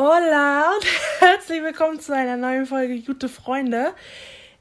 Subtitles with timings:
[0.00, 0.86] Hola und
[1.18, 3.94] herzlich willkommen zu einer neuen Folge Gute Freunde.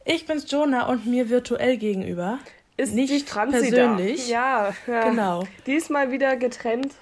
[0.03, 2.39] Ich bin's Jonah und mir virtuell gegenüber.
[2.75, 4.29] Ist nicht die Franzi persönlich.
[4.29, 5.43] Ja, ja, genau.
[5.67, 6.95] Diesmal wieder getrennt.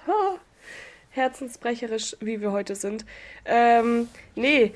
[1.08, 3.06] Herzensbrecherisch, wie wir heute sind.
[3.46, 4.74] Ähm, nee,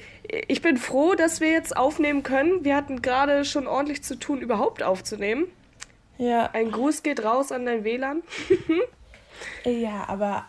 [0.48, 2.64] ich bin froh, dass wir jetzt aufnehmen können.
[2.64, 5.44] Wir hatten gerade schon ordentlich zu tun, überhaupt aufzunehmen.
[6.16, 6.48] Ja.
[6.54, 8.22] Ein Gruß geht raus an dein WLAN.
[9.66, 10.46] ja, aber.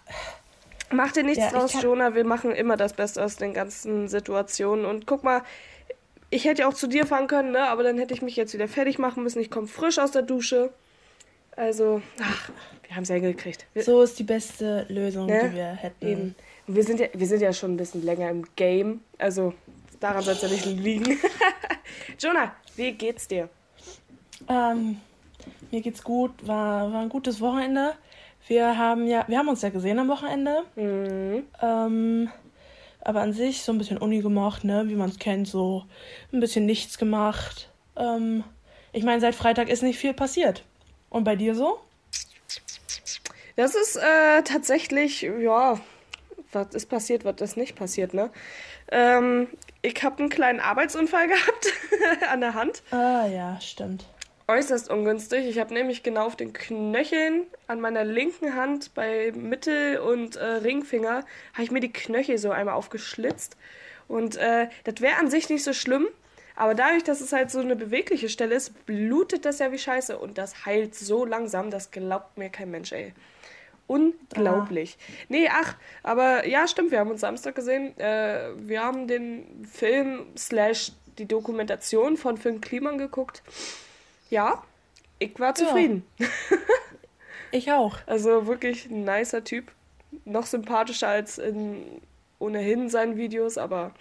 [0.91, 1.81] Mach dir nichts ja, draus.
[1.81, 2.15] Jonah.
[2.15, 4.85] Wir machen immer das Beste aus den ganzen Situationen.
[4.85, 5.41] Und guck mal,
[6.29, 7.67] ich hätte ja auch zu dir fahren können, ne?
[7.67, 9.39] aber dann hätte ich mich jetzt wieder fertig machen müssen.
[9.39, 10.71] Ich komme frisch aus der Dusche.
[11.57, 12.49] Also, ach,
[12.87, 13.65] wir haben es ja hingekriegt.
[13.73, 15.49] Wir, so ist die beste Lösung, ne?
[15.49, 16.07] die wir hätten.
[16.07, 16.35] Eben.
[16.67, 19.01] Wir sind, ja, wir sind ja schon ein bisschen länger im Game.
[19.17, 19.53] Also,
[19.99, 21.19] daran soll es ja nicht liegen.
[22.19, 23.49] Jonah, wie geht's dir?
[24.47, 25.01] Ähm,
[25.69, 26.31] mir geht's gut.
[26.47, 27.93] War, war ein gutes Wochenende.
[28.47, 30.63] Wir haben ja, wir haben uns ja gesehen am Wochenende.
[30.75, 31.43] Mhm.
[31.61, 32.29] Ähm,
[33.01, 35.85] aber an sich so ein bisschen Uni gemacht, ne, wie man es kennt, so
[36.31, 37.69] ein bisschen nichts gemacht.
[37.95, 38.43] Ähm,
[38.93, 40.63] ich meine, seit Freitag ist nicht viel passiert.
[41.09, 41.79] Und bei dir so?
[43.55, 45.79] Das ist äh, tatsächlich, ja,
[46.51, 48.29] was ist passiert, was ist nicht passiert, ne?
[48.91, 49.47] Ähm,
[49.81, 51.73] ich habe einen kleinen Arbeitsunfall gehabt
[52.31, 52.83] an der Hand.
[52.91, 54.05] Ah ja, stimmt
[54.51, 55.45] äußerst ungünstig.
[55.45, 60.43] Ich habe nämlich genau auf den Knöcheln an meiner linken Hand bei Mittel- und äh,
[60.43, 63.55] Ringfinger habe ich mir die Knöchel so einmal aufgeschlitzt.
[64.07, 66.07] Und äh, das wäre an sich nicht so schlimm,
[66.55, 70.17] aber dadurch, dass es halt so eine bewegliche Stelle ist, blutet das ja wie Scheiße
[70.17, 73.13] und das heilt so langsam, das glaubt mir kein Mensch, ey.
[73.87, 74.97] Unglaublich.
[74.99, 75.25] Ah.
[75.29, 77.97] Nee, ach, aber ja, stimmt, wir haben uns Samstag gesehen.
[77.97, 83.43] Äh, wir haben den Film slash die Dokumentation von Finn Kliman geguckt
[84.31, 84.63] ja,
[85.19, 86.03] ich war zufrieden.
[86.17, 86.27] Ja.
[87.51, 87.97] ich auch.
[88.07, 89.71] Also wirklich ein nicer Typ.
[90.25, 92.01] Noch sympathischer als in
[92.39, 93.93] ohnehin seinen Videos, aber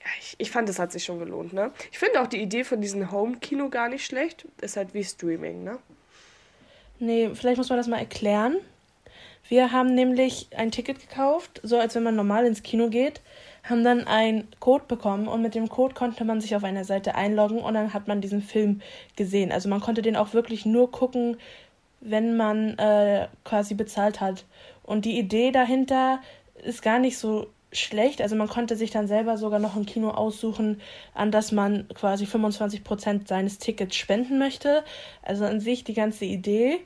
[0.00, 1.52] ja, ich, ich fand, es hat sich schon gelohnt.
[1.52, 1.72] Ne?
[1.90, 4.46] Ich finde auch die Idee von diesem Home-Kino gar nicht schlecht.
[4.60, 5.78] Ist halt wie Streaming, ne?
[6.98, 8.56] Nee, vielleicht muss man das mal erklären.
[9.48, 13.20] Wir haben nämlich ein Ticket gekauft, so als wenn man normal ins Kino geht
[13.68, 17.14] haben dann einen Code bekommen und mit dem Code konnte man sich auf einer Seite
[17.14, 18.80] einloggen und dann hat man diesen Film
[19.16, 19.52] gesehen.
[19.52, 21.36] Also man konnte den auch wirklich nur gucken,
[22.00, 24.44] wenn man äh, quasi bezahlt hat.
[24.82, 26.20] Und die Idee dahinter
[26.62, 28.22] ist gar nicht so schlecht.
[28.22, 30.80] Also man konnte sich dann selber sogar noch ein Kino aussuchen,
[31.14, 34.84] an das man quasi 25% seines Tickets spenden möchte.
[35.22, 36.80] Also an sich die ganze Idee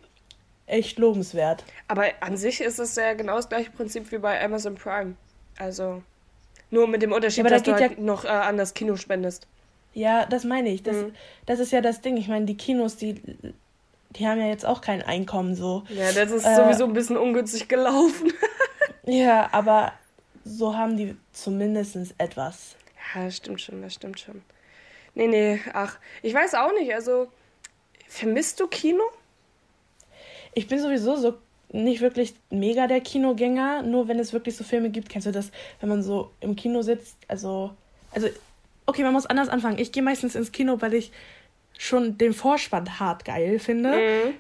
[0.66, 1.64] echt lobenswert.
[1.88, 5.14] Aber an sich ist es ja genau das gleiche Prinzip wie bei Amazon Prime.
[5.58, 6.02] Also
[6.70, 8.96] nur mit dem Unterschied, ja, dass da du halt ja noch äh, an das Kino
[8.96, 9.46] spendest.
[9.92, 10.82] Ja, das meine ich.
[10.82, 11.14] Das, mhm.
[11.46, 12.16] das ist ja das Ding.
[12.16, 13.20] Ich meine, die Kinos, die,
[14.10, 15.84] die haben ja jetzt auch kein Einkommen so.
[15.88, 18.32] Ja, das ist äh, sowieso ein bisschen ungünstig gelaufen.
[19.04, 19.92] ja, aber
[20.44, 22.76] so haben die zumindest etwas.
[23.14, 24.42] Ja, das stimmt schon, das stimmt schon.
[25.14, 26.94] Nee, nee, ach, ich weiß auch nicht.
[26.94, 27.26] Also,
[28.06, 29.02] vermisst du Kino?
[30.54, 31.38] Ich bin sowieso so
[31.72, 35.50] nicht wirklich mega der Kinogänger, nur wenn es wirklich so Filme gibt, kennst du das,
[35.80, 37.70] wenn man so im Kino sitzt, also,
[38.12, 38.28] also,
[38.86, 39.78] okay, man muss anders anfangen.
[39.78, 41.12] Ich gehe meistens ins Kino, weil ich
[41.78, 43.92] schon den Vorspann hart geil finde.
[43.92, 44.34] Mhm.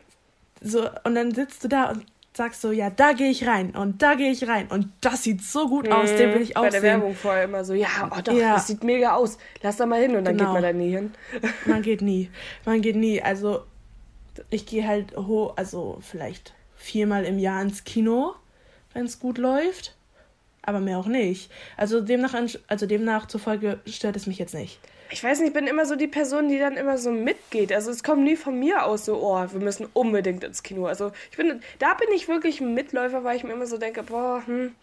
[0.60, 4.02] So, und dann sitzt du da und sagst so, ja, da gehe ich rein und
[4.02, 5.92] da gehe ich rein und das sieht so gut mhm.
[5.92, 7.00] aus, den will ich auch Bei der sehen.
[7.00, 8.54] Werbung vorher immer so, ja, oh doch, ja.
[8.54, 10.52] das sieht mega aus, lass da mal hin und dann genau.
[10.52, 11.12] geht man da nie hin.
[11.66, 12.30] man geht nie,
[12.64, 13.62] man geht nie, also
[14.48, 18.34] ich gehe halt hoch, also vielleicht viermal im Jahr ins Kino,
[18.94, 19.94] wenn es gut läuft.
[20.62, 21.50] Aber mehr auch nicht.
[21.76, 22.34] Also demnach,
[22.66, 24.78] also demnach zufolge stört es mich jetzt nicht.
[25.12, 27.72] Ich weiß nicht, ich bin immer so die Person, die dann immer so mitgeht.
[27.72, 30.86] Also es kommt nie von mir aus so, oh, wir müssen unbedingt ins Kino.
[30.86, 34.02] Also ich bin, da bin ich wirklich ein Mitläufer, weil ich mir immer so denke,
[34.02, 34.74] boah, hm,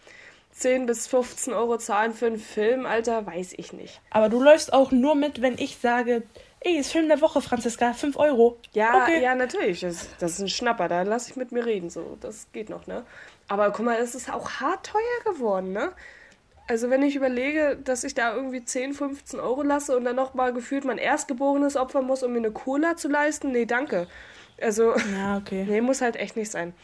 [0.52, 4.00] 10 bis 15 Euro zahlen für einen Film, Alter, weiß ich nicht.
[4.10, 6.24] Aber du läufst auch nur mit, wenn ich sage,
[6.60, 7.92] Ey, ist Film der Woche, Franziska.
[7.92, 8.58] 5 Euro.
[8.72, 9.22] Ja, okay.
[9.22, 9.80] ja, natürlich.
[9.80, 10.88] Das, das ist ein Schnapper.
[10.88, 11.88] Da lasse ich mit mir reden.
[11.88, 13.04] So, das geht noch, ne?
[13.46, 15.92] Aber guck mal, es ist auch hart teuer geworden, ne?
[16.66, 20.34] Also wenn ich überlege, dass ich da irgendwie 10, 15 Euro lasse und dann noch
[20.34, 24.06] mal gefühlt mein Erstgeborenes opfern muss, um mir eine Cola zu leisten, nee, danke.
[24.60, 25.64] Also, ja, okay.
[25.68, 26.74] nee, muss halt echt nicht sein.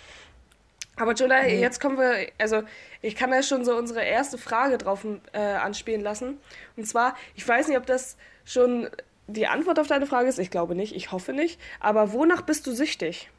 [0.97, 1.61] Aber Jola, nee.
[1.61, 2.63] jetzt kommen wir, also
[3.03, 6.39] ich kann da schon so unsere erste Frage drauf äh, anspielen lassen.
[6.77, 8.89] Und zwar, ich weiß nicht, ob das schon
[9.27, 11.61] die Antwort auf deine Frage ist, ich glaube nicht, ich hoffe nicht.
[11.81, 13.31] Aber wonach bist du süchtig?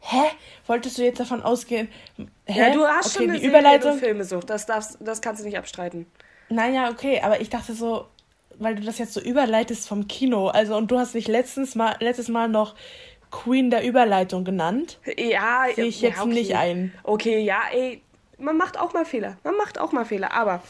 [0.00, 0.30] Hä?
[0.66, 1.88] Wolltest du jetzt davon ausgehen?
[2.46, 2.58] Hä?
[2.58, 3.98] Ja, du hast okay, schon eine die Überleitung.
[3.98, 6.06] Filmesucht, das, darfst, das kannst du nicht abstreiten.
[6.48, 8.06] Nein, ja, okay, aber ich dachte so,
[8.58, 11.96] weil du das jetzt so überleitest vom Kino, also und du hast dich letztens mal,
[12.00, 12.74] letztes Mal noch
[13.30, 14.98] Queen der Überleitung genannt.
[15.16, 16.32] Ja, sehe ich jetzt ja, okay.
[16.32, 16.92] nicht ein.
[17.04, 18.02] Okay, ja, ey,
[18.38, 19.36] man macht auch mal Fehler.
[19.44, 20.32] Man macht auch mal Fehler.
[20.32, 20.62] Aber,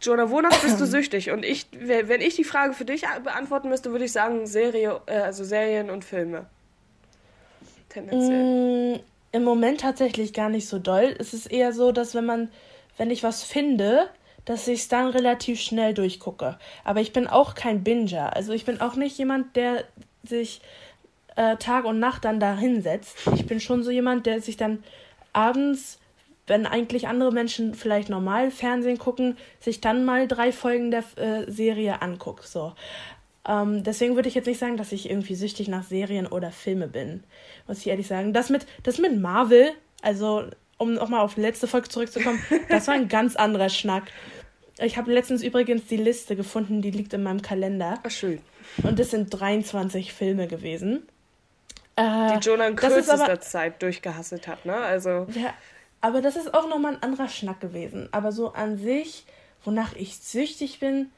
[0.00, 1.30] Jonah, wonach bist du süchtig?
[1.30, 5.18] Und ich, wenn ich die Frage für dich beantworten müsste, würde ich sagen, Serie, äh,
[5.18, 6.46] also Serien und Filme.
[7.88, 8.96] Tendenziell.
[8.96, 9.00] Mm,
[9.32, 11.14] Im Moment tatsächlich gar nicht so doll.
[11.18, 12.50] Es ist eher so, dass wenn man,
[12.96, 14.08] wenn ich was finde,
[14.44, 16.58] dass ich es dann relativ schnell durchgucke.
[16.84, 18.34] Aber ich bin auch kein Binger.
[18.36, 19.84] Also ich bin auch nicht jemand, der
[20.24, 20.60] sich
[21.34, 23.16] äh, Tag und Nacht dann da hinsetzt.
[23.34, 24.84] Ich bin schon so jemand, der sich dann
[25.32, 25.98] abends,
[26.46, 31.50] wenn eigentlich andere Menschen vielleicht normal Fernsehen gucken, sich dann mal drei Folgen der äh,
[31.50, 32.46] Serie anguckt.
[32.46, 32.72] So.
[33.48, 36.88] Ähm, deswegen würde ich jetzt nicht sagen, dass ich irgendwie süchtig nach Serien oder Filme
[36.88, 37.24] bin.
[37.66, 38.32] Muss ich ehrlich sagen.
[38.32, 39.72] Das mit, das mit Marvel,
[40.02, 40.44] also
[40.78, 44.04] um nochmal auf die letzte Folge zurückzukommen, das war ein ganz anderer Schnack.
[44.78, 47.98] Ich habe letztens übrigens die Liste gefunden, die liegt in meinem Kalender.
[48.02, 48.40] Ach, schön.
[48.82, 51.08] Und das sind 23 Filme gewesen.
[51.96, 54.76] Äh, die Jonah in kürzester aber, Zeit durchgehasselt hat, ne?
[54.76, 55.26] Also.
[55.34, 55.54] Ja,
[56.06, 58.08] aber das ist auch nochmal ein anderer Schnack gewesen.
[58.12, 59.26] Aber so an sich,
[59.64, 61.10] wonach ich süchtig bin,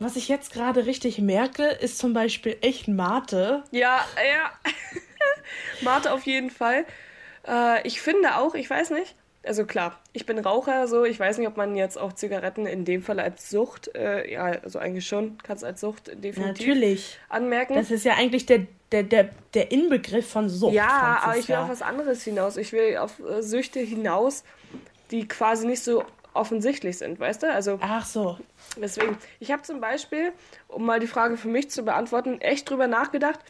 [0.00, 3.62] was ich jetzt gerade richtig merke, ist zum Beispiel echt Mate.
[3.70, 4.50] Ja, ja.
[5.82, 6.86] Mate auf jeden Fall.
[7.46, 11.38] Äh, ich finde auch, ich weiß nicht, also klar, ich bin Raucher, so ich weiß
[11.38, 15.06] nicht, ob man jetzt auch Zigaretten in dem Fall als Sucht, äh, ja, also eigentlich
[15.06, 17.18] schon, kann es als Sucht definitiv Natürlich.
[17.28, 17.74] anmerken.
[17.74, 20.74] Das ist ja eigentlich der, der, der, der Inbegriff von Sucht.
[20.74, 22.56] Ja, aber ich will auf was anderes hinaus.
[22.56, 24.44] Ich will auf äh, Süchte hinaus,
[25.10, 26.04] die quasi nicht so
[26.34, 27.52] offensichtlich sind, weißt du?
[27.52, 28.38] Also, Ach so.
[28.76, 30.32] Deswegen, ich habe zum Beispiel,
[30.68, 33.40] um mal die Frage für mich zu beantworten, echt drüber nachgedacht,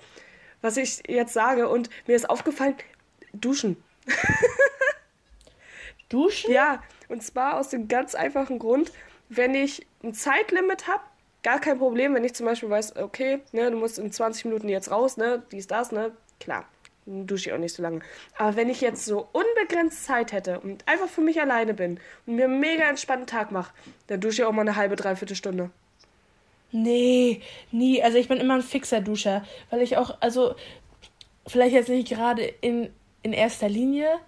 [0.63, 2.75] was ich jetzt sage und mir ist aufgefallen,
[3.33, 3.77] duschen.
[6.11, 6.53] Duschen?
[6.53, 8.93] Ja, und zwar aus dem ganz einfachen Grund,
[9.31, 11.03] wenn ich ein Zeitlimit habe,
[11.43, 14.69] gar kein Problem, wenn ich zum Beispiel weiß, okay, ne, du musst in 20 Minuten
[14.69, 16.67] jetzt raus, ne, dies, das, ne, klar,
[17.07, 18.01] dann dusche ich auch nicht so lange.
[18.37, 22.37] Aber wenn ich jetzt so unbegrenzt Zeit hätte und einfach für mich alleine bin und
[22.37, 23.73] mir einen mega entspannten Tag mache,
[24.09, 25.71] dann dusche ich auch mal eine halbe, dreiviertel Stunde.
[26.73, 27.41] Nee,
[27.73, 28.03] nie.
[28.03, 30.55] Also ich bin immer ein fixer Duscher, weil ich auch, also
[31.47, 32.91] vielleicht jetzt nicht gerade in,
[33.23, 34.21] in erster Linie,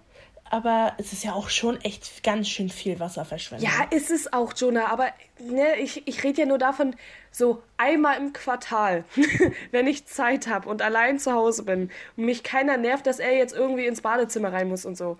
[0.53, 3.67] aber es ist ja auch schon echt ganz schön viel Wasserverschwendung.
[3.67, 5.07] Ja, ist es auch, Jonah, aber
[5.39, 6.95] ne, ich, ich rede ja nur davon,
[7.31, 9.03] so einmal im Quartal,
[9.71, 13.35] wenn ich Zeit habe und allein zu Hause bin und mich keiner nervt, dass er
[13.35, 15.17] jetzt irgendwie ins Badezimmer rein muss und so.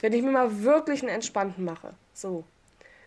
[0.00, 1.94] Wenn ich mir mal wirklich einen entspannten mache.
[2.12, 2.42] So.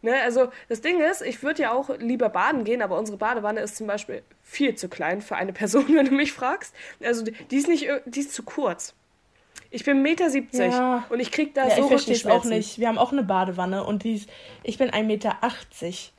[0.02, 3.60] Ne, also das Ding ist, ich würde ja auch lieber baden gehen, aber unsere Badewanne
[3.60, 6.74] ist zum Beispiel viel zu klein für eine Person, wenn du mich fragst.
[7.04, 8.96] Also die ist nicht, die ist zu kurz.
[9.74, 11.06] Ich bin 1,70 Meter ja.
[11.08, 12.78] und ich krieg da ja, so ich es auch nicht.
[12.78, 14.30] Wir haben auch eine Badewanne und die ist,
[14.64, 15.38] ich bin 1,80 Meter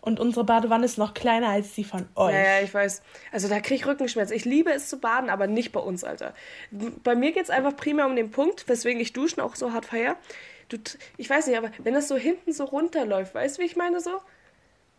[0.01, 2.33] und unsere Badewanne ist noch kleiner als die von euch.
[2.33, 3.03] Ja, ja, ich weiß.
[3.31, 4.35] Also da krieg ich Rückenschmerzen.
[4.35, 6.33] Ich liebe es zu baden, aber nicht bei uns, Alter.
[6.71, 9.85] Bei mir geht es einfach primär um den Punkt, weswegen ich Duschen auch so hart
[9.85, 10.17] feier.
[10.71, 10.79] Du,
[11.19, 14.01] ich weiß nicht, aber wenn das so hinten so runterläuft, weißt du, wie ich meine
[14.01, 14.13] so?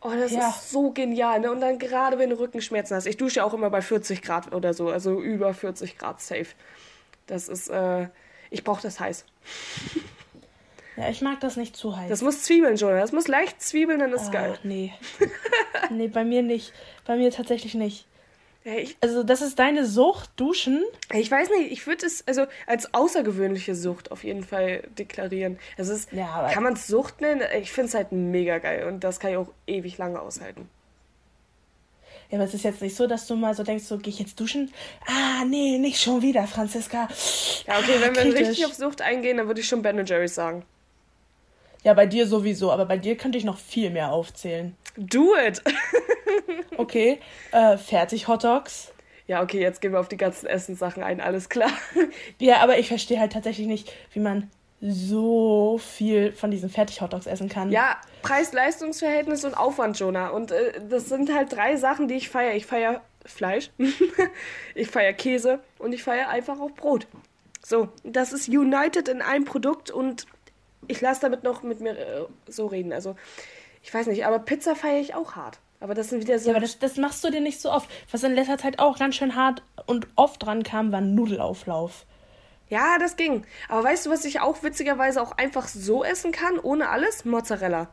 [0.01, 0.49] Oh, das ja.
[0.49, 1.49] ist so genial, ne?
[1.49, 3.07] Und dann gerade, wenn du Rückenschmerzen hast.
[3.07, 6.47] Ich dusche auch immer bei 40 Grad oder so, also über 40 Grad safe.
[7.25, 8.09] Das ist, äh,
[8.53, 9.25] ich brauche das heiß.
[10.95, 12.07] Ja, ich mag das nicht zu heiß.
[12.07, 12.99] Das muss Zwiebeln, Jonah.
[12.99, 14.59] Das muss leicht Zwiebeln, dann ist Ach, geil.
[14.61, 14.93] Nee.
[15.89, 16.71] nee, bei mir nicht.
[17.07, 18.05] Bei mir tatsächlich nicht.
[18.63, 20.83] Ja, ich, also, das ist deine Sucht, Duschen?
[21.11, 25.57] Ich weiß nicht, ich würde es also als außergewöhnliche Sucht auf jeden Fall deklarieren.
[25.77, 27.41] Es ist, ja, kann man es Sucht nennen?
[27.59, 30.69] Ich finde es halt mega geil und das kann ich auch ewig lange aushalten.
[32.29, 34.19] Ja, aber es ist jetzt nicht so, dass du mal so denkst, so gehe ich
[34.19, 34.71] jetzt duschen?
[35.05, 37.07] Ah, nee, nicht schon wieder, Franziska.
[37.67, 40.65] Ja, okay, wenn wir richtig auf Sucht eingehen, dann würde ich schon Ben Jerry's sagen.
[41.83, 44.75] Ja, bei dir sowieso, aber bei dir könnte ich noch viel mehr aufzählen.
[44.95, 45.61] Do it!
[46.77, 47.19] okay,
[47.51, 48.93] äh, fertig Hotdogs.
[49.27, 51.71] Ja, okay, jetzt gehen wir auf die ganzen Essenssachen ein, alles klar.
[52.39, 54.49] ja, aber ich verstehe halt tatsächlich nicht, wie man
[54.85, 57.71] so viel von diesen Fertig-Hotdogs essen kann.
[57.71, 60.29] Ja, Preis-Leistungs-Verhältnis und Aufwand, Jonah.
[60.29, 62.55] Und äh, das sind halt drei Sachen, die ich feiere.
[62.55, 63.71] Ich feiere Fleisch,
[64.75, 67.07] ich feiere Käse und ich feiere einfach auch Brot.
[67.65, 70.25] So, das ist united in einem Produkt und
[70.89, 72.91] ich lasse damit noch mit mir äh, so reden.
[72.91, 73.15] Also,
[73.81, 75.59] ich weiß nicht, aber Pizza feiere ich auch hart.
[75.79, 76.49] Aber das sind wieder so.
[76.49, 77.89] Ja, aber das, das machst du dir nicht so oft.
[78.11, 82.05] Was in letzter Zeit auch ganz schön hart und oft dran kam, war Nudelauflauf.
[82.69, 83.43] Ja, das ging.
[83.69, 87.25] Aber weißt du, was ich auch witzigerweise auch einfach so essen kann, ohne alles?
[87.25, 87.89] Mozzarella.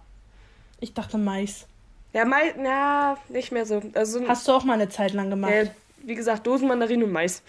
[0.81, 1.67] Ich dachte Mais.
[2.12, 3.83] Ja, Mais, na, nicht mehr so.
[3.95, 5.53] Also, Hast du auch mal eine Zeit lang gemacht?
[5.53, 5.71] Ja,
[6.03, 7.43] wie gesagt, Dosenmandarinen und Mais.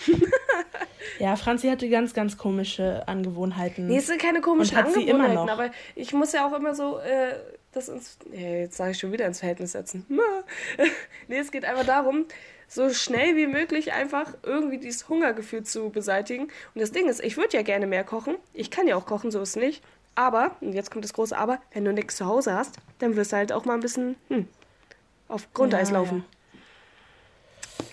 [1.19, 3.87] ja, Franzi hatte ganz, ganz komische Angewohnheiten.
[3.87, 7.33] Nee, es sind keine komischen Angewohnheiten, aber ich muss ja auch immer so äh,
[7.71, 8.17] das ins.
[8.31, 10.05] Ja, jetzt sage ich schon wieder ins Verhältnis setzen.
[11.27, 12.25] nee, es geht einfach darum,
[12.71, 16.43] so schnell wie möglich einfach irgendwie dieses Hungergefühl zu beseitigen.
[16.43, 18.35] Und das Ding ist, ich würde ja gerne mehr kochen.
[18.53, 19.83] Ich kann ja auch kochen, so ist es nicht.
[20.15, 23.33] Aber, und jetzt kommt das große Aber, wenn du nichts zu Hause hast, dann wirst
[23.33, 24.47] du halt auch mal ein bisschen hm,
[25.27, 26.23] auf Grundeis Ja, laufen.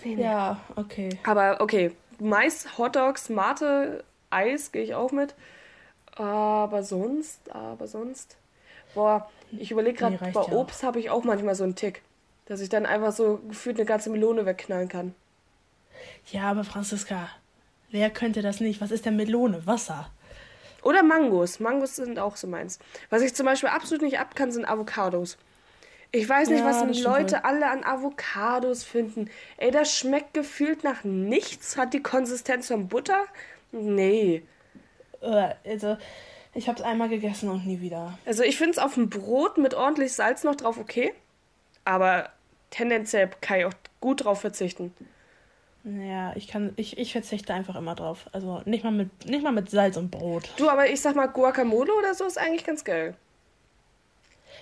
[0.05, 0.17] Ja.
[0.17, 1.09] ja, okay.
[1.25, 5.35] Aber okay, Mais, Hotdogs, Mate, Eis gehe ich auch mit.
[6.15, 8.37] Aber sonst, aber sonst.
[8.93, 12.01] Boah, ich überlege gerade, Nee, bei ja Obst habe ich auch manchmal so einen Tick.
[12.49, 15.15] Dass ich dann einfach so gefühlt eine ganze Melone wegknallen kann.
[16.31, 17.29] Ja, aber Franziska,
[17.91, 18.81] wer könnte das nicht?
[18.81, 19.65] Was ist denn Melone?
[19.65, 20.09] Wasser.
[20.81, 21.59] Oder Mangos.
[21.59, 22.79] Mangos sind auch so meins.
[23.09, 25.37] Was ich zum Beispiel absolut nicht ab kann, sind Avocados.
[26.11, 27.41] Ich weiß nicht, Ja, was Leute wohl.
[27.43, 29.29] alle an Avocados finden.
[29.57, 31.77] Ey, das schmeckt gefühlt nach nichts.
[31.77, 33.25] Hat die Konsistenz von Butter?
[33.71, 34.41] Nee.
[35.21, 35.97] Äh, Also,
[36.55, 38.17] ich habe es einmal gegessen und nie wieder.
[38.25, 41.13] Also ich finde es auf dem Brot mit ordentlich Salz noch drauf okay.
[41.85, 42.31] Aber
[42.69, 44.93] tendenziell kann ich auch gut drauf verzichten.
[45.83, 48.27] Ja, ich kann, ich, ich verzichte einfach immer drauf.
[48.31, 50.49] Also nicht mal mit, nicht mal mit Salz und Brot.
[50.57, 53.15] Du, aber ich sag mal, Guacamole oder so ist eigentlich ganz geil.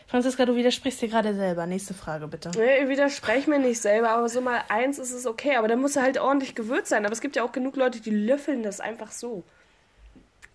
[0.07, 1.65] Franziska, du widersprichst dir gerade selber.
[1.65, 2.51] Nächste Frage, bitte.
[2.55, 5.55] Nee, ich widerspreche mir nicht selber, aber so mal eins ist es okay.
[5.55, 7.03] Aber da muss er halt ordentlich gewürzt sein.
[7.05, 9.43] Aber es gibt ja auch genug Leute, die löffeln das einfach so.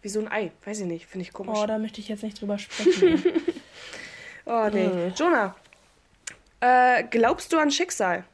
[0.00, 0.52] Wie so ein Ei.
[0.64, 1.06] Weiß ich nicht.
[1.06, 1.58] Finde ich komisch.
[1.60, 3.22] Oh, da möchte ich jetzt nicht drüber sprechen.
[4.44, 4.86] Oh, nee.
[4.86, 5.08] Äh.
[5.16, 5.54] Jonah,
[6.62, 8.24] äh, glaubst du an Schicksal?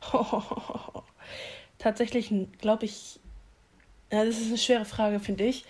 [1.78, 3.18] Tatsächlich glaube ich,
[4.12, 5.64] ja, das ist eine schwere Frage, finde ich.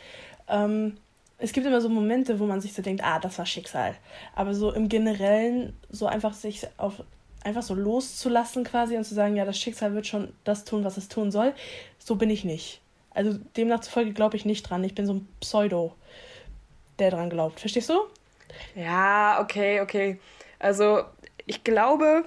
[0.47, 0.99] Ähm,
[1.39, 3.97] es gibt immer so Momente, wo man sich so denkt, ah, das war Schicksal.
[4.35, 7.03] Aber so im Generellen, so einfach sich auf
[7.43, 10.97] einfach so loszulassen quasi und zu sagen, ja, das Schicksal wird schon das tun, was
[10.99, 11.55] es tun soll,
[11.99, 12.81] so bin ich nicht.
[13.11, 14.85] Also demnach zufolge glaube ich nicht dran.
[14.85, 15.95] Ich bin so ein Pseudo,
[16.99, 17.59] der dran glaubt.
[17.59, 17.99] Verstehst du?
[18.77, 20.21] Ja, okay, okay.
[20.62, 21.03] Also,
[21.47, 22.25] ich glaube,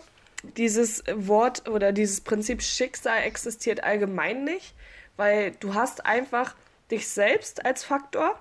[0.57, 4.73] dieses Wort oder dieses Prinzip Schicksal existiert allgemein nicht,
[5.17, 6.55] weil du hast einfach
[6.91, 8.39] dich selbst als Faktor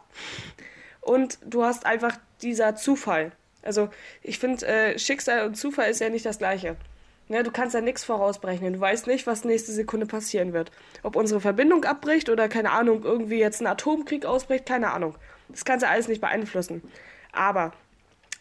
[1.00, 3.33] und du hast einfach dieser Zufall.
[3.62, 3.88] Also,
[4.23, 6.76] ich finde, äh, Schicksal und Zufall ist ja nicht das Gleiche.
[7.28, 8.75] Ja, du kannst ja nichts vorausberechnen.
[8.75, 10.71] Du weißt nicht, was nächste Sekunde passieren wird.
[11.02, 15.14] Ob unsere Verbindung abbricht oder, keine Ahnung, irgendwie jetzt ein Atomkrieg ausbricht, keine Ahnung.
[15.49, 16.83] Das kannst du alles nicht beeinflussen.
[17.33, 17.73] Aber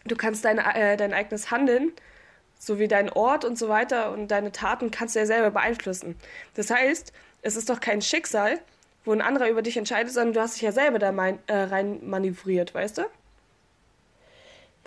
[0.04, 1.92] du kannst deine, äh, dein eigenes Handeln,
[2.58, 6.16] sowie deinen Ort und so weiter und deine Taten kannst du ja selber beeinflussen.
[6.54, 8.58] Das heißt, es ist doch kein Schicksal,
[9.04, 11.54] wo ein anderer über dich entscheidet, sondern du hast dich ja selber da mein, äh,
[11.54, 13.02] rein manövriert, weißt du?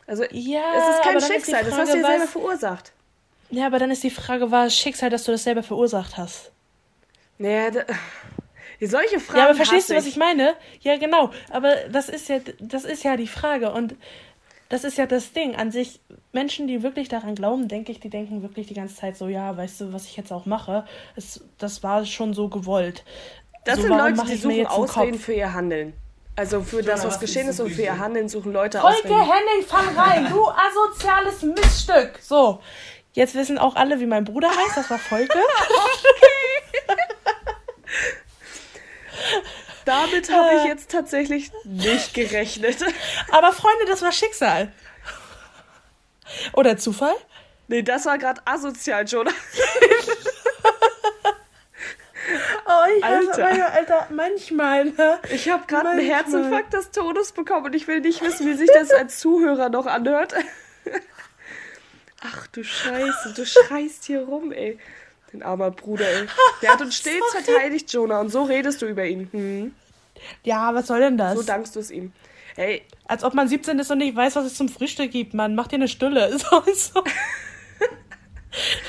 [0.07, 2.93] Also Ja, es ist kein dann ist Schicksal, das Frage, hast du ja selber verursacht.
[3.50, 6.51] Ja, aber dann ist die Frage, war es Schicksal, dass du das selber verursacht hast?
[7.38, 7.86] Nee, da,
[8.81, 10.55] solche Fragen Ja, aber verstehst du, was ich meine?
[10.81, 11.31] Ja, genau.
[11.50, 13.71] Aber das ist ja, das ist ja die Frage.
[13.71, 13.95] Und
[14.69, 15.55] das ist ja das Ding.
[15.55, 16.01] An sich,
[16.33, 19.55] Menschen, die wirklich daran glauben, denke ich, die denken wirklich die ganze Zeit so, ja,
[19.55, 23.03] weißt du, was ich jetzt auch mache, es, das war schon so gewollt.
[23.65, 25.93] Das so, sind Leute, die suchen Ausreden für ihr Handeln.
[26.36, 27.97] Also für das, was geschehen ist ist und für ihr?
[27.97, 29.21] Handeln suchen Leute Folge Ausreden.
[29.21, 32.19] Henning, fang rein, du asoziales Miststück.
[32.21, 32.59] So,
[33.13, 34.77] jetzt wissen auch alle, wie mein Bruder heißt.
[34.77, 35.33] Das war Folge.
[39.88, 40.67] Damit habe ich Äh.
[40.67, 42.77] jetzt tatsächlich nicht gerechnet.
[43.32, 44.72] Aber Freunde, das war Schicksal.
[46.53, 47.15] Oder Zufall?
[47.70, 49.32] Nee, das war gerade asozial, Jonah.
[52.70, 53.44] Oh, ich Alter.
[53.44, 55.20] Meine, Alter, manchmal, ne?
[55.32, 56.06] Ich habe gerade einen.
[56.06, 59.86] Herzinfarkt des Todes bekommen und ich will nicht wissen, wie sich das als Zuhörer noch
[59.86, 60.34] anhört.
[62.22, 64.77] Ach du Scheiße, du schreist hier rum, ey.
[65.31, 66.25] Dein armer Bruder, ey.
[66.62, 67.43] Der hat uns stets Sorry.
[67.43, 69.27] verteidigt, Jonah, und so redest du über ihn.
[69.31, 69.75] Hm.
[70.43, 71.36] Ja, was soll denn das?
[71.36, 72.12] So dankst du es ihm.
[72.55, 75.53] Ey, Als ob man 17 ist und nicht weiß, was es zum Frühstück gibt, Mann.
[75.53, 76.38] Mach dir eine Stulle.
[76.50, 77.03] So, so.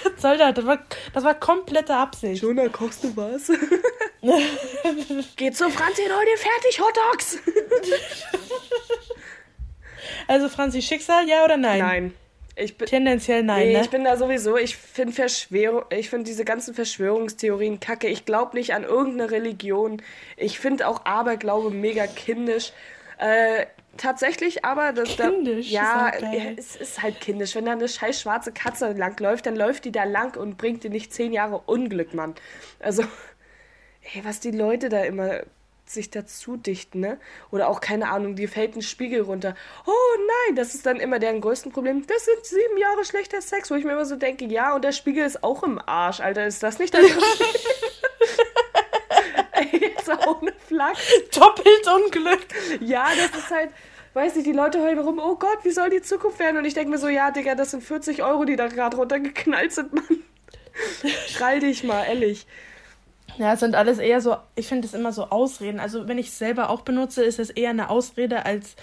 [0.05, 0.55] was soll das?
[0.55, 0.79] Das war,
[1.13, 2.41] das war komplette Absicht.
[2.43, 3.49] Jonah, kochst du was?
[5.37, 7.39] Geh zum Franzi und hol dir fertig Hotdogs.
[10.27, 11.79] Also, Franzi, Schicksal, ja oder nein?
[11.81, 12.15] Nein.
[12.61, 13.81] Ich bin, Tendenziell nein, nee, ne?
[13.83, 18.09] ich bin da sowieso, ich finde Verschwörung, ich finde diese ganzen Verschwörungstheorien kacke.
[18.09, 20.03] Ich glaube nicht an irgendeine Religion.
[20.37, 22.73] Ich finde auch Aberglaube mega kindisch.
[23.19, 27.55] Äh, tatsächlich aber das Kindisch, da, ja, ist es ist halt kindisch.
[27.55, 30.83] Wenn da eine scheiß schwarze Katze lang läuft, dann läuft die da lang und bringt
[30.83, 32.35] dir nicht zehn Jahre Unglück, Mann.
[32.81, 33.03] Also,
[34.15, 35.43] ey, was die Leute da immer
[35.91, 37.19] sich dazu dichten, ne?
[37.51, 39.55] Oder auch, keine Ahnung, dir fällt ein Spiegel runter.
[39.87, 42.07] Oh nein, das ist dann immer deren größten Problem.
[42.07, 44.93] Das sind sieben Jahre schlechter Sex, wo ich mir immer so denke, ja, und der
[44.93, 46.47] Spiegel ist auch im Arsch, Alter.
[46.47, 47.55] Ist das nicht dein Problem?
[49.53, 51.01] Ey, jetzt ohne Flachs.
[51.33, 52.47] Doppelt Unglück.
[52.81, 53.71] Ja, das ist halt,
[54.15, 56.57] weiß nicht, die Leute heulen rum, oh Gott, wie soll die Zukunft werden?
[56.57, 59.73] Und ich denke mir so, ja, Digga, das sind 40 Euro, die da gerade runtergeknallt
[59.73, 60.23] sind, Mann.
[61.37, 62.47] Krall dich mal, ehrlich.
[63.39, 65.81] Ja, es sind alles eher so, ich finde es immer so Ausreden.
[65.81, 68.75] Also wenn ich es selber auch benutze, ist es eher eine Ausrede als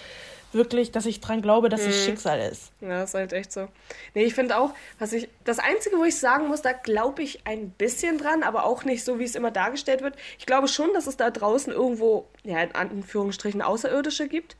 [0.52, 2.06] wirklich, dass ich dran glaube, dass es Mhm.
[2.06, 2.72] Schicksal ist.
[2.80, 3.68] Ja, ist halt echt so.
[4.14, 5.28] Nee, ich finde auch, was ich.
[5.44, 9.04] Das Einzige, wo ich sagen muss, da glaube ich ein bisschen dran, aber auch nicht
[9.04, 10.14] so, wie es immer dargestellt wird.
[10.38, 14.56] Ich glaube schon, dass es da draußen irgendwo, ja, in Anführungsstrichen Außerirdische gibt.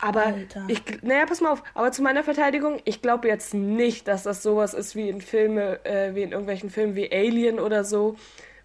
[0.00, 0.64] Aber Alter.
[0.68, 4.44] ich, naja, pass mal auf, aber zu meiner Verteidigung, ich glaube jetzt nicht, dass das
[4.44, 8.16] sowas ist wie in Filme, äh, wie in irgendwelchen Filmen wie Alien oder so.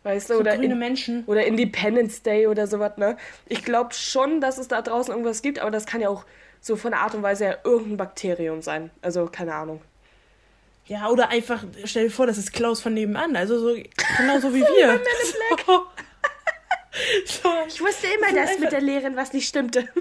[0.04, 1.24] Weißt du, So oder grüne in, Menschen.
[1.28, 3.16] oder Independence Day oder sowas, ne?
[3.48, 6.26] Ich glaube schon, dass es da draußen irgendwas gibt, aber das kann ja auch
[6.60, 8.90] so von der Art und Weise her irgendein Bakterium sein.
[9.02, 9.82] Also, keine Ahnung.
[10.86, 13.38] Ja, oder einfach, stell dir vor, das ist Klaus von nebenan.
[13.38, 13.82] Also so
[14.18, 15.00] genauso wie wir.
[15.66, 15.86] so.
[17.42, 17.50] so.
[17.70, 19.88] Ich wusste immer, ist dass einfach- mit der Lehrerin was nicht stimmte.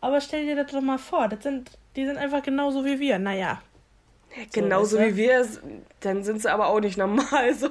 [0.00, 3.18] Aber stell dir das doch mal vor, das sind, die sind einfach genauso wie wir.
[3.18, 3.60] Naja.
[4.52, 5.12] Genauso weißt du?
[5.12, 5.48] wie wir,
[6.00, 7.68] dann sind sie aber auch nicht normal so.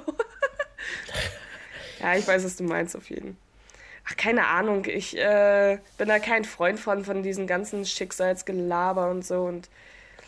[2.00, 3.38] ja, ich weiß, was du meinst, auf jeden
[4.07, 4.86] Ach, keine Ahnung.
[4.86, 9.41] Ich äh, bin da kein Freund von, von diesen ganzen Schicksalsgelaber und so.
[9.45, 9.67] Und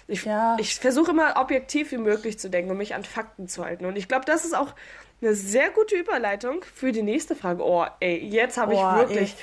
[0.07, 0.57] ich, Ja.
[0.59, 3.85] ich versuche immer objektiv wie möglich zu denken und mich an Fakten zu halten.
[3.85, 4.73] Und ich glaube, das ist auch
[5.21, 7.63] eine sehr gute Überleitung für die nächste Frage.
[7.63, 9.35] Oh, ey, jetzt habe ich Oh, wirklich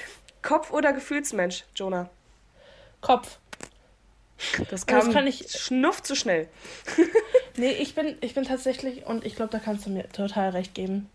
[0.42, 2.10] Kopf- oder Gefühlsmensch, Jonah.
[3.02, 3.38] Kopf.
[4.38, 6.48] Das Aber das kam kann ich- schnuff zu schnell.
[7.56, 10.74] Nee, ich bin, ich bin tatsächlich, und ich glaube, da kannst du mir total recht
[10.74, 11.08] geben.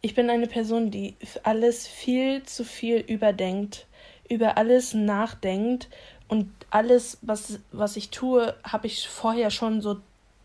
[0.00, 3.86] Ich bin eine Person, die alles viel zu viel überdenkt,
[4.30, 5.88] über alles nachdenkt
[6.28, 9.98] und alles, was, was ich tue, habe ich vorher schon so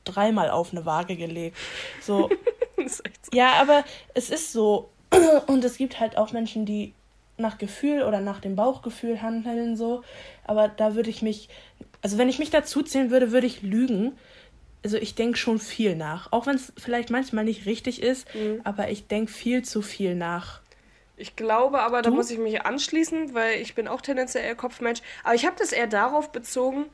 [0.04, 1.56] dreimal auf eine Waage gelegt.
[2.02, 2.30] So,
[2.86, 3.04] so.
[3.32, 4.90] ja, aber es ist so.
[5.48, 6.92] Und es gibt halt auch Menschen, die
[7.38, 10.04] nach Gefühl oder nach dem Bauchgefühl handeln so.
[10.46, 11.50] Aber da würde ich mich,
[12.02, 14.14] also wenn ich mich dazu zählen würde, würde ich lügen.
[14.84, 16.32] Also ich denke schon viel nach.
[16.32, 18.28] Auch wenn es vielleicht manchmal nicht richtig ist,
[18.66, 20.60] aber ich denke viel zu viel nach.
[21.16, 22.16] Ich glaube aber, da Du?
[22.16, 25.02] muss ich mich anschließen, weil ich bin auch tendenziell eher Kopfmensch.
[25.24, 26.86] Aber ich habe das eher darauf bezogen,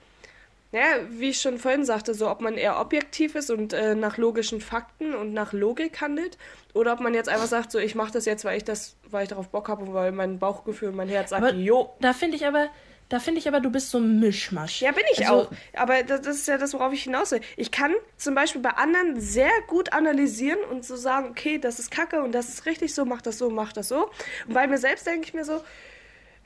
[0.71, 4.17] naja, wie ich schon vorhin sagte, so ob man eher objektiv ist und äh, nach
[4.17, 6.37] logischen Fakten und nach Logik handelt
[6.73, 9.23] oder ob man jetzt einfach sagt, so ich mache das jetzt, weil ich das, weil
[9.23, 11.95] ich darauf Bock habe und weil mein Bauchgefühl und mein Herz sagt, Aber jo.
[12.01, 12.67] Da finde ich aber,
[13.09, 14.81] da finde ich aber, du bist so ein Mischmasch.
[14.83, 15.51] Ja, bin ich Also, auch.
[15.75, 17.41] Aber das, das ist ja das, worauf ich hinaus will.
[17.57, 21.89] Ich kann zum Beispiel bei anderen sehr gut analysieren und so sagen, okay, das ist
[21.89, 24.11] Kacke und das ist richtig so, mach das so, mach das so.
[24.47, 25.61] Und bei mir selbst denke ich mir so,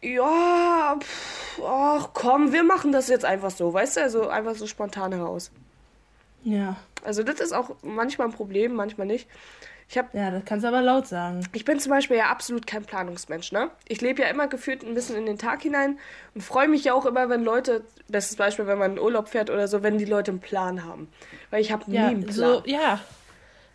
[0.02, 1.23] ja, pff,
[1.66, 5.52] ach komm, wir machen das jetzt einfach so, weißt du, also einfach so spontan heraus.
[6.44, 6.76] Ja.
[7.04, 9.28] Also das ist auch manchmal ein Problem, manchmal nicht.
[9.90, 11.46] Ich habe Ja, das kannst du aber laut sagen.
[11.54, 13.70] ich bin zum Beispiel ja absolut kein Planungsmensch, ne?
[13.88, 16.00] Ich lebe ja immer gefühlt ein bisschen in den Tag hinein
[16.34, 19.50] und freue mich ja auch immer, wenn Leute, bestes Beispiel, wenn man in Urlaub fährt
[19.50, 21.10] oder so, wenn die Leute einen Plan haben.
[21.52, 22.34] Weil ich habe nie Ja, einen Plan.
[22.36, 23.00] so, ja.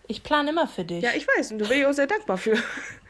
[0.09, 1.03] Ich plane immer für dich.
[1.05, 2.57] Ja, ich weiß und da bin ich auch sehr dankbar für.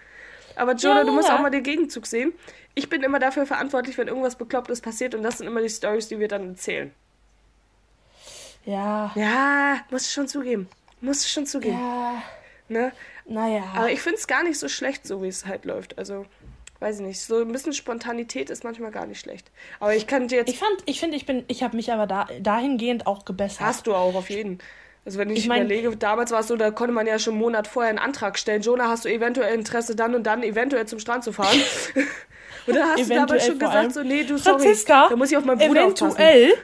[0.56, 1.36] Aber Jonah, Ja, du musst ja.
[1.36, 2.32] auch mal den Gegenzug sehen.
[2.78, 6.06] Ich bin immer dafür verantwortlich, wenn irgendwas Beklopptes passiert und das sind immer die Stories,
[6.06, 6.92] die wir dann erzählen.
[8.64, 9.10] Ja.
[9.16, 10.68] Ja, musst du schon zugeben.
[11.00, 11.78] Musst du schon zugeben.
[11.78, 12.22] Ja.
[12.68, 12.92] Ne?
[13.26, 13.64] Naja.
[13.74, 15.98] Aber ich finde es gar nicht so schlecht, so wie es halt läuft.
[15.98, 16.24] Also,
[16.78, 17.20] weiß ich nicht.
[17.20, 19.50] So ein bisschen Spontanität ist manchmal gar nicht schlecht.
[19.80, 20.48] Aber ich kann dir jetzt.
[20.50, 23.60] Ich fand, ich finde, ich bin, ich habe mich aber da, dahingehend auch gebessert.
[23.60, 24.58] hast du auch auf jeden.
[25.04, 27.32] Also wenn ich, Ich mein- überlege, damals war es so, da konnte man ja schon
[27.34, 28.62] einen Monat vorher einen Antrag stellen.
[28.62, 31.58] Jonah, hast du eventuell Interesse, dann und dann eventuell zum Strand zu fahren?
[32.68, 35.36] Oder hast du damals Eventuell schon gesagt, so, nee, du, sorry, Franziska, da muss ich
[35.36, 36.16] auf meinen Bruder aufpassen.
[36.18, 36.54] eventuell,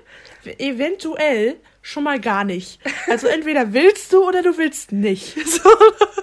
[0.58, 2.80] eventuell schon mal gar nicht.
[3.08, 5.36] Also entweder willst du oder du willst nicht.
[5.46, 5.68] So.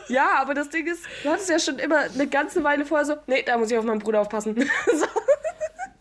[0.07, 3.15] Ja, aber das Ding ist, du hattest ja schon immer eine ganze Weile vorher so,
[3.27, 4.55] nee, da muss ich auf meinen Bruder aufpassen.
[4.93, 5.05] so.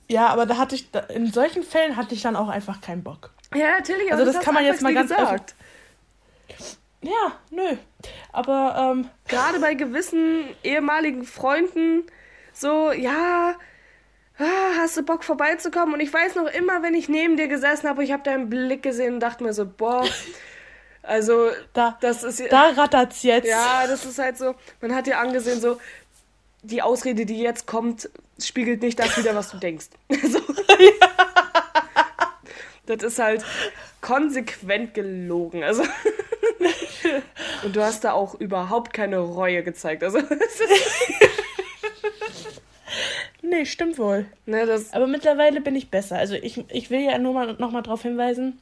[0.08, 3.30] Ja, aber da hatte ich, in solchen Fällen hatte ich dann auch einfach keinen Bock.
[3.54, 4.10] Ja, natürlich.
[4.12, 5.40] Also aber das kann man jetzt mal ganz offen-
[7.02, 7.76] Ja, nö.
[8.32, 12.04] Aber, ähm, Gerade bei gewissen ehemaligen Freunden,
[12.52, 13.54] so, ja,
[14.46, 15.94] hast du Bock vorbeizukommen?
[15.94, 18.82] Und ich weiß noch immer, wenn ich neben dir gesessen habe, ich habe deinen Blick
[18.82, 20.04] gesehen und dachte mir so, boah,
[21.02, 23.48] also, da, das ist da rattert's jetzt.
[23.48, 25.78] Ja, das ist halt so, man hat dir angesehen, so,
[26.62, 29.86] die Ausrede, die jetzt kommt, spiegelt nicht das wieder, was du denkst.
[30.22, 30.40] so.
[32.86, 33.44] Das ist halt
[34.00, 35.62] konsequent gelogen.
[35.62, 35.84] Also.
[37.62, 40.02] Und du hast da auch überhaupt keine Reue gezeigt.
[40.02, 40.18] Also,
[43.50, 44.26] Nee, stimmt wohl.
[44.46, 46.16] ne, das, Aber mittlerweile bin ich besser.
[46.16, 48.60] Also ich, ich will ja nur mal noch mal darauf hinweisen.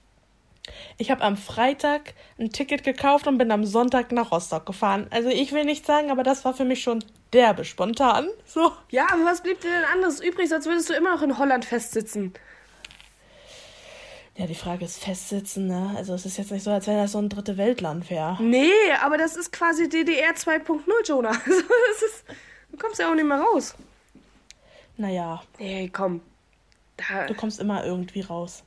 [0.96, 5.06] Ich habe am Freitag ein Ticket gekauft und bin am Sonntag nach Rostock gefahren.
[5.10, 8.28] Also ich will nicht sagen, aber das war für mich schon derbe spontan.
[8.46, 8.72] So.
[8.90, 11.66] ja, aber was blieb dir denn anderes übrig, sonst würdest du immer noch in Holland
[11.66, 12.32] festsitzen.
[14.36, 15.94] Ja, die Frage ist festsitzen, ne?
[15.96, 18.38] Also es ist jetzt nicht so, als wenn das so ein dritte Weltland wäre.
[18.40, 18.70] Nee,
[19.02, 21.30] aber das ist quasi DDR 2.0, Jonah.
[21.30, 22.24] Also, das ist,
[22.70, 23.74] du kommst ja auch nicht mehr raus.
[24.98, 26.20] Naja, Nee, komm.
[26.96, 28.64] Da, du kommst immer irgendwie raus.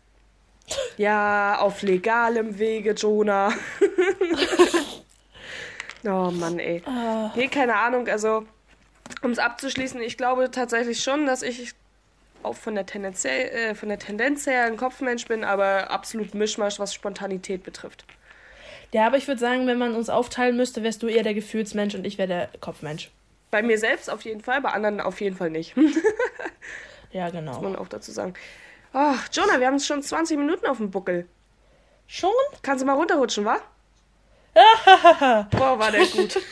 [0.98, 3.52] ja, auf legalem Wege, Jonah.
[6.06, 6.82] oh Mann, ey.
[6.86, 8.08] Ah, Nee, keine Ahnung.
[8.08, 8.46] Also,
[9.22, 11.74] um es abzuschließen, ich glaube tatsächlich schon, dass ich
[12.44, 16.80] auch von der, Tendenz, äh, von der Tendenz her ein Kopfmensch bin, aber absolut Mischmasch,
[16.80, 18.06] was Spontanität betrifft.
[18.94, 21.94] ja, aber ich würde sagen, wenn man uns aufteilen müsste, wärst du eher der Gefühlsmensch
[21.94, 23.12] und ich wäre der Kopfmensch.
[23.52, 25.76] Bei mir selbst auf jeden Fall, bei anderen auf jeden Fall nicht.
[27.14, 27.62] Ja, Muss genau.
[27.62, 28.36] man auch dazu sagen.
[28.94, 31.28] Ach, Jonah, wir haben schon 20 Minuten auf dem Buckel.
[32.08, 32.32] Schon?
[32.62, 33.58] Kannst du mal runterrutschen, wa?
[34.54, 36.40] okay, Boah, war der gut.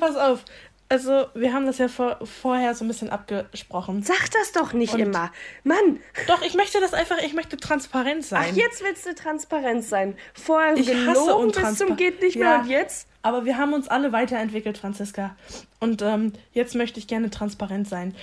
[0.00, 0.44] pass auf.
[0.88, 4.02] Also, wir haben das ja vor, vorher so ein bisschen abgesprochen.
[4.02, 5.30] Sag das doch nicht Und- immer.
[5.64, 8.48] Mann, Doch, ich möchte das einfach, ich möchte transparent sein.
[8.50, 10.18] ach, jetzt willst du transparent sein.
[10.34, 12.44] Vorher Ich hasse gelogen bis zum geht nicht Ja.
[12.44, 13.08] mehr und jetzt?
[13.22, 15.36] Aber wir haben uns alle weiterentwickelt, Franziska.
[15.80, 18.14] Und ähm, jetzt möchte ich gerne transparent sein.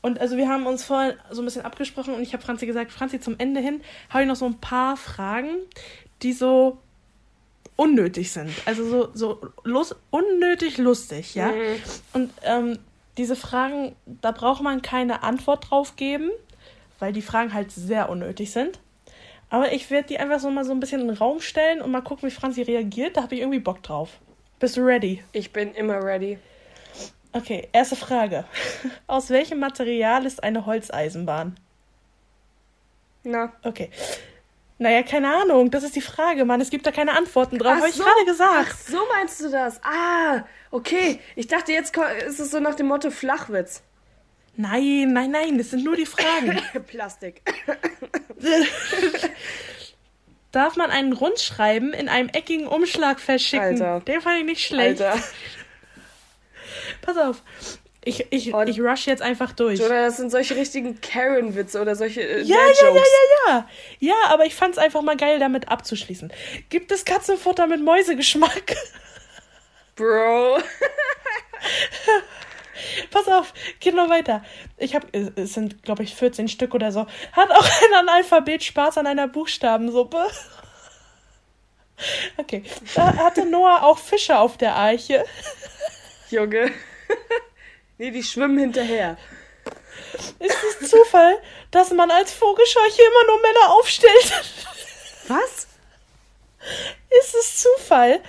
[0.00, 2.92] Und also wir haben uns vorher so ein bisschen abgesprochen und ich habe Franzi gesagt,
[2.92, 5.48] Franzi, zum Ende hin habe ich noch so ein paar Fragen,
[6.22, 6.78] die so
[7.74, 8.50] unnötig sind.
[8.66, 11.48] Also so, so lus unnötig lustig, ja.
[11.48, 11.82] Mhm.
[12.12, 12.78] Und ähm,
[13.18, 16.30] diese Fragen, da braucht man keine Antwort drauf geben,
[16.98, 18.78] weil die Fragen halt sehr unnötig sind.
[19.50, 21.90] Aber ich werde die einfach so mal so ein bisschen in den Raum stellen und
[21.90, 23.16] mal gucken, wie Franzi reagiert.
[23.16, 24.10] Da habe ich irgendwie Bock drauf.
[24.58, 25.22] Bist du ready?
[25.32, 26.38] Ich bin immer ready.
[27.32, 28.44] Okay, erste Frage.
[29.06, 31.56] Aus welchem Material ist eine Holzeisenbahn?
[33.24, 33.52] Na.
[33.62, 33.90] Okay.
[34.78, 35.70] Naja, keine Ahnung.
[35.70, 36.60] Das ist die Frage, Mann.
[36.60, 37.76] Es gibt da keine Antworten drauf.
[37.76, 38.04] Habe ich so.
[38.04, 38.68] gerade gesagt.
[38.70, 39.80] Ach, so meinst du das?
[39.82, 41.20] Ah, okay.
[41.34, 41.94] Ich dachte, jetzt
[42.26, 43.82] ist es so nach dem Motto Flachwitz.
[44.56, 45.58] Nein, nein, nein.
[45.58, 46.58] Das sind nur die Fragen.
[46.86, 47.42] Plastik.
[50.56, 53.82] Darf man einen Rundschreiben in einem eckigen Umschlag verschicken?
[53.82, 54.00] Alter.
[54.00, 55.02] Den fand ich nicht schlecht.
[55.02, 55.22] Alter.
[57.02, 57.42] Pass auf.
[58.02, 59.82] Ich, ich, Und- ich rush jetzt einfach durch.
[59.82, 63.02] Oder das sind solche richtigen Karen-Witze oder solche äh, Ja, ja, ja, ja,
[63.48, 63.68] ja.
[63.98, 66.32] Ja, aber ich fand's einfach mal geil, damit abzuschließen.
[66.70, 68.76] Gibt es Katzenfutter mit Mäusegeschmack?
[69.96, 70.58] Bro.
[73.10, 74.44] Pass auf, geht noch weiter.
[74.76, 77.06] Ich habe, es sind, glaube ich, 14 Stück oder so.
[77.32, 80.26] Hat auch ein Analphabet Spaß an einer Buchstabensuppe?
[82.36, 82.62] Okay.
[82.94, 85.24] Da hatte Noah auch Fische auf der Eiche.
[86.28, 86.70] Junge.
[87.96, 89.16] nee, die schwimmen hinterher.
[90.38, 94.32] Ist es Zufall, dass man als Vogelscheuche immer nur Männer aufstellt?
[95.28, 95.66] Was?
[97.20, 98.20] Ist es Zufall,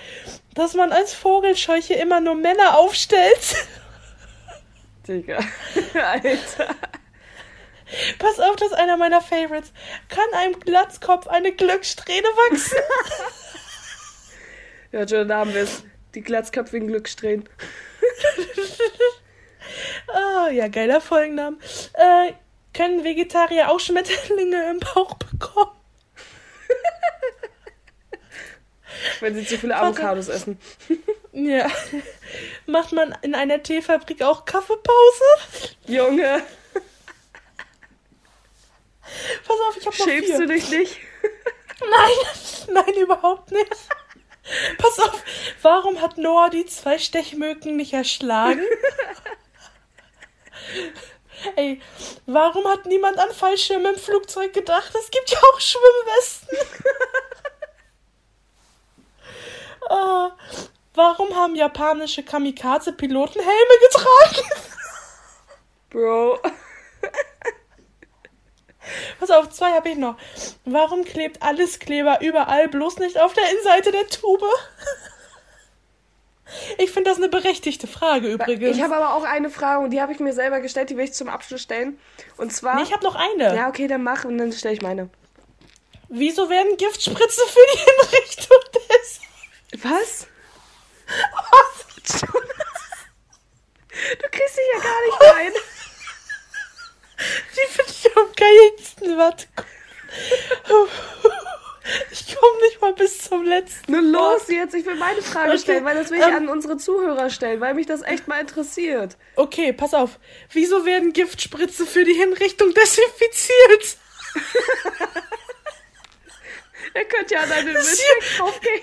[0.54, 3.56] dass man als Vogelscheuche immer nur Männer aufstellt?
[5.08, 5.38] Digga.
[5.94, 6.76] Alter.
[8.18, 9.72] Pass auf, das ist einer meiner Favorites.
[10.08, 12.78] Kann einem Glatzkopf eine Glückssträhne wachsen?
[14.92, 15.84] Ja, schon, da haben wir es.
[16.14, 17.48] Die glatzköpfigen Glückssträhnen.
[20.12, 21.60] Ah, ja, geiler Folgennamen.
[21.92, 22.32] Äh,
[22.72, 25.72] können Vegetarier auch Schmetterlinge im Bauch bekommen?
[29.20, 29.76] Wenn sie zu viele.
[29.76, 30.58] Avocados essen.
[31.38, 31.70] Ja.
[32.66, 35.24] Macht man in einer Teefabrik auch Kaffeepause?
[35.86, 36.42] Junge,
[39.46, 40.38] Pass auf, ich hab noch schämst vier.
[40.38, 40.96] du dich nicht?
[41.80, 43.70] Nein, nein, überhaupt nicht.
[44.78, 45.22] Pass auf,
[45.62, 48.64] warum hat Noah die zwei Stechmücken nicht erschlagen?
[51.54, 51.80] Ey,
[52.26, 54.92] warum hat niemand an Fallschirme im Flugzeug gedacht?
[54.92, 56.58] Es gibt ja auch Schwimmwesten.
[59.88, 60.32] Ah,
[60.98, 64.48] warum haben japanische Kamikaze-Piloten Helme getragen?
[65.90, 66.40] Bro.
[69.20, 70.16] Pass auf, zwei habe ich noch.
[70.64, 74.44] Warum klebt alles Kleber überall, bloß nicht auf der Innenseite der Tube?
[76.78, 78.76] Ich finde das eine berechtigte Frage übrigens.
[78.76, 81.04] Ich habe aber auch eine Frage und die habe ich mir selber gestellt, die will
[81.04, 82.00] ich zum Abschluss stellen.
[82.38, 82.76] Und zwar.
[82.76, 83.54] nee, ich habe noch eine.
[83.54, 85.10] ja, okay, dann mach und dann stelle ich meine.
[86.08, 89.20] Wieso werden Giftspritze für die Hinrichtung des...
[89.82, 90.26] Was?
[94.20, 95.52] Du kriegst dich ja gar nicht rein.
[97.52, 99.18] Die finde ich am geilsten.
[99.18, 99.46] Warte.
[102.10, 103.92] Ich komme nicht mal bis zum letzten.
[103.92, 106.48] Nur los jetzt, ich will meine Frage Okay, stellen, weil das will ich ähm, an
[106.48, 109.16] unsere Zuhörer stellen, weil mich das echt mal interessiert.
[109.36, 110.18] Okay, pass auf.
[110.52, 113.96] Wieso werden Giftspritze für die Hinrichtung desinfiziert?
[116.94, 118.80] Ihr könnt ja an deine Witze hier- draufgehen.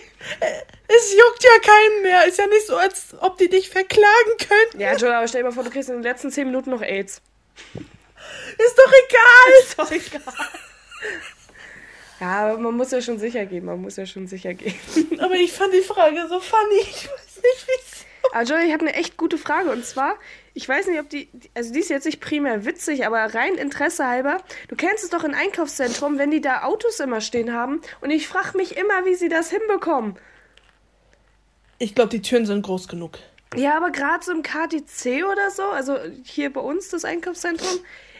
[0.88, 2.26] Es juckt ja keinen mehr.
[2.26, 4.82] Ist ja nicht so, als ob die dich verklagen können.
[4.82, 6.82] Ja, Joe, aber stell dir mal vor, du kriegst in den letzten 10 Minuten noch
[6.82, 7.22] AIDS.
[7.76, 9.62] Ist doch egal.
[9.62, 10.34] Ist doch egal.
[12.20, 13.65] Ja, aber man muss ja schon sicher gehen.
[13.65, 14.76] Man muss ja schon sicher gehen.
[15.20, 16.80] Aber ich fand die Frage so funny.
[16.82, 18.06] Ich weiß nicht, wieso.
[18.32, 19.70] Aber Johnny, ich habe eine echt gute Frage.
[19.72, 20.18] Und zwar,
[20.56, 24.08] ich weiß nicht, ob die, also die ist jetzt nicht primär witzig, aber rein Interesse
[24.08, 24.38] halber.
[24.70, 27.82] Du kennst es doch in Einkaufszentrum, wenn die da Autos immer stehen haben.
[28.00, 30.18] Und ich frage mich immer, wie sie das hinbekommen.
[31.78, 33.20] Ich glaube, die Türen sind groß genug.
[33.54, 37.78] Ja, aber gerade so im KTC oder so, also hier bei uns das Einkaufszentrum,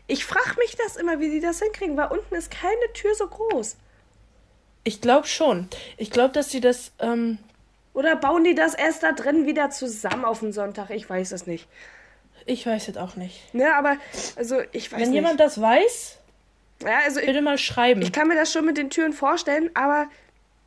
[0.08, 3.28] ich frage mich das immer, wie die das hinkriegen, weil unten ist keine Tür so
[3.28, 3.78] groß.
[4.84, 5.70] Ich glaube schon.
[5.96, 6.92] Ich glaube, dass sie das.
[7.00, 7.38] Ähm,
[7.94, 10.90] Oder bauen die das erst da drin wieder zusammen auf den Sonntag?
[10.90, 11.68] Ich weiß es nicht.
[12.46, 13.54] Ich weiß es auch nicht.
[13.54, 13.98] Ne, aber,
[14.36, 15.16] also ich weiß Wenn nicht.
[15.16, 16.18] jemand das weiß,
[16.84, 18.02] ja, also ich, bitte mal schreiben.
[18.02, 20.08] ich kann mir das schon mit den Türen vorstellen, aber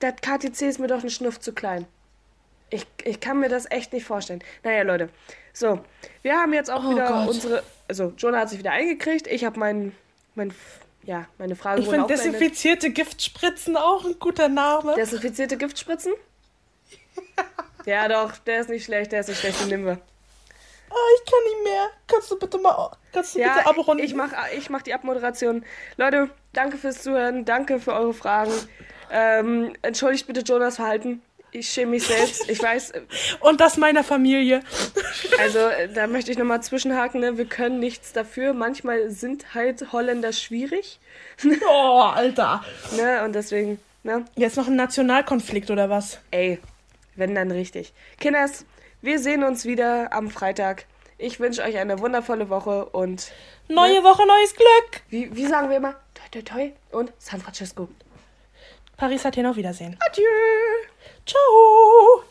[0.01, 1.87] das KTC ist mir doch ein Schnuff zu klein.
[2.71, 4.43] Ich, ich kann mir das echt nicht vorstellen.
[4.63, 5.09] Naja, Leute.
[5.53, 5.81] So,
[6.23, 7.29] wir haben jetzt auch Oh wieder Gott.
[7.29, 7.63] unsere.
[7.89, 9.27] Also, Jonah hat sich wieder eingekriegt.
[9.27, 9.95] Ich habe mein,
[10.35, 10.53] mein.
[11.05, 14.95] Ja, meine Frage ich finde desinfizierte Giftspritzen auch ein guter Name.
[14.95, 16.13] Desinfizierte Giftspritzen?
[17.87, 19.99] ja, doch, der ist nicht schlecht, der ist nicht schlecht, den nehmen wir.
[20.91, 21.87] Ah, ich kann nicht mehr.
[22.07, 22.91] Kannst du bitte mal.
[23.13, 24.05] Kannst du Ja, bitte abrunden?
[24.05, 25.65] ich mach, ich mach die Abmoderation.
[25.97, 28.53] Leute, danke fürs Zuhören, danke für eure Fragen.
[29.11, 31.23] Ähm, entschuldigt bitte Jonas Verhalten.
[31.51, 32.49] Ich schäme mich selbst.
[32.51, 33.01] Ich weiß, äh,
[33.41, 34.61] Und das meiner Familie.
[35.41, 37.39] also äh, da möchte ich nochmal zwischenhaken, ne?
[37.39, 38.53] wir können nichts dafür.
[38.53, 40.99] Manchmal sind halt Holländer schwierig.
[41.71, 42.65] Oh, Alter.
[42.97, 43.25] Ne?
[43.25, 44.25] Und deswegen, ne?
[44.37, 46.19] Jetzt noch ein Nationalkonflikt oder was?
[46.33, 46.59] Ey,
[47.17, 47.93] wenn dann richtig.
[48.21, 48.67] Kinders,
[49.03, 50.87] wir sehen uns wieder am Freitag.
[51.19, 53.33] Ich wünsche euch eine wundervolle Woche und
[53.69, 55.03] Neue Woche, neues Glück.
[55.09, 55.95] wie, wie sagen wir immer?
[56.15, 57.89] Toi, toi, toi und San Francisco.
[58.97, 59.97] Paris hat hier noch Wiedersehen.
[60.01, 60.25] Adieu!
[61.27, 62.25] Ciao.